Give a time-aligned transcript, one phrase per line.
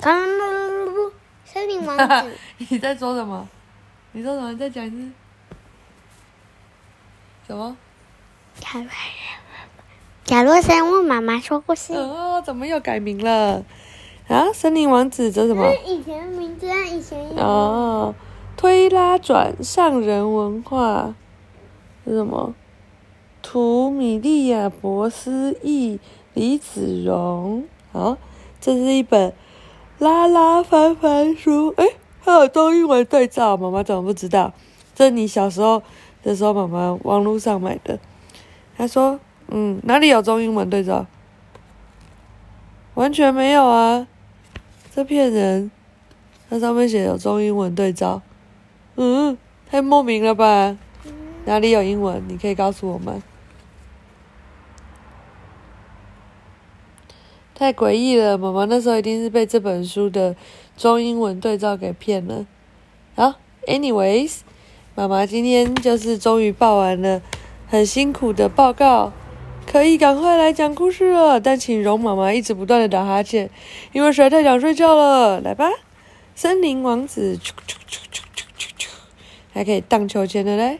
[0.00, 2.32] 森林王子，
[2.70, 3.48] 你在说什么？
[4.12, 4.56] 你说什么？
[4.56, 5.10] 再讲一次。
[7.46, 7.76] 什么？
[8.60, 8.86] 假如
[10.24, 11.94] 假如生问妈妈说故事。
[11.94, 13.64] 哦，怎么又改名了？
[14.28, 15.68] 啊，森林王子这什么？
[15.84, 17.18] 以前的名字啊，以前。
[17.36, 18.14] 哦，
[18.56, 21.14] 推拉转上人文化
[22.04, 22.54] 是什么？
[23.42, 25.98] 图米利亚博斯译
[26.34, 27.66] 李子荣。
[27.92, 28.16] 好，
[28.60, 29.32] 这是一本
[29.98, 31.74] 拉拉翻翻书。
[31.76, 31.84] 哎，
[32.20, 34.52] 还有中英文对照，妈妈怎么不知道？
[34.94, 35.82] 这你小时候
[36.22, 37.98] 的时候，妈妈网络上买的。
[38.76, 39.18] 他说
[39.48, 41.06] ：“嗯，哪里有中英文对照？
[42.94, 44.06] 完全没有啊，
[44.94, 45.70] 这骗人。
[46.48, 48.22] 那上面写有中英文对照，
[48.96, 49.36] 嗯，
[49.70, 50.76] 太莫名了吧？
[51.44, 52.22] 哪里有英文？
[52.26, 53.22] 你可以告诉我们。
[57.58, 60.36] 太诡异了，妈妈那时候一定是被这本书的
[60.76, 62.46] 中英文对照给骗了。
[63.16, 63.34] 好
[63.66, 64.36] ，anyways，
[64.94, 67.20] 妈妈今天就是终于报完了。”
[67.70, 69.12] 很辛苦的报告，
[69.66, 71.40] 可以赶快来讲故事了。
[71.40, 73.50] 但请容妈妈一直不断的打哈欠，
[73.92, 75.40] 因为实在太想睡觉了。
[75.40, 75.68] 来吧，
[76.36, 77.38] 森林王子，
[79.52, 80.78] 还可以荡秋千的嘞。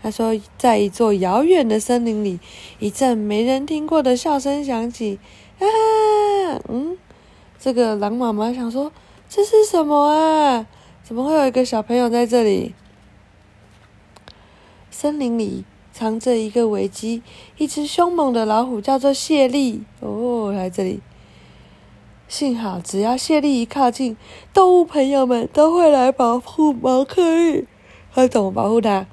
[0.00, 2.38] 他说，在一座遥远的森林里，
[2.78, 5.18] 一阵没人听过的笑声响起。
[5.58, 5.66] 啊，
[6.68, 6.96] 嗯，
[7.58, 8.92] 这个狼妈妈想说，
[9.28, 10.66] 这是什么啊？
[11.02, 12.74] 怎么会有一个小朋友在这里？
[14.90, 15.64] 森林里。
[15.90, 17.24] 藏着一个危机，
[17.56, 19.82] 一只凶猛的老虎叫做谢利。
[19.98, 21.00] 哦，来这里。
[22.28, 24.16] 幸好，只要谢利一靠近，
[24.54, 27.66] 动物朋友们都会来保护毛克利。
[28.14, 29.08] 他怎么保护他？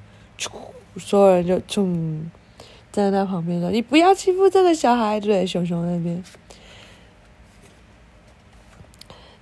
[0.96, 2.30] 所有人就冲
[2.92, 6.22] 站在他旁边说：“你不要欺负这个小孩。”对，熊熊那边。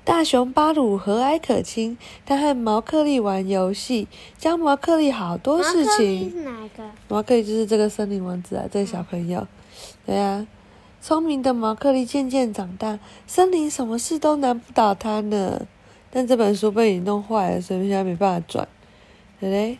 [0.04, 5.86] 大熊巴鲁和蔼可亲，他和毛克利玩游戏，教毛克利好多事情。
[5.86, 6.90] 毛克利是哪个？
[7.08, 9.46] 毛克利就是这个森林王子啊，这个小朋友。
[10.04, 10.46] 对啊，
[11.00, 15.66] 聪明的毛克利渐渐长大，森林什么事都难不倒他呢。
[16.10, 18.68] 但这本书被你弄坏了，所以现在没办法转。
[19.40, 19.78] 对嘞，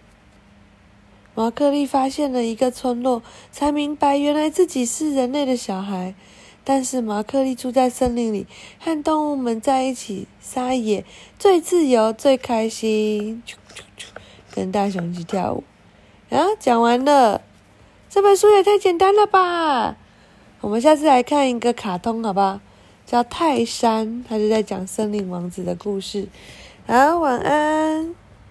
[1.35, 6.15] 毛克利发现了一个村落，才明白原来自己是人类的小孩。
[6.65, 8.47] 但是毛克利住在森林里，
[8.81, 11.05] 和动物们在一起撒野，
[11.39, 13.43] 最自由、最开心，
[14.51, 15.63] 跟大熊一起跳舞。
[16.31, 17.43] 啊，讲完了，
[18.09, 19.97] 这本书也太简单了吧！
[20.63, 22.61] 我们下次来看一个卡通，好不好？
[23.05, 26.29] 叫泰山，他就在讲森林王子的故事。
[26.87, 28.24] 好，晚安。